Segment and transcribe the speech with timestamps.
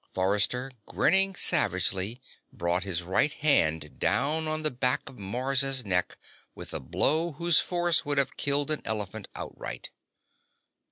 [0.09, 2.19] Forrester, grinning savagely,
[2.51, 6.17] brought his right hand down on the back of Mars' neck
[6.55, 9.91] with a blow whose force would have killed an elephant outright.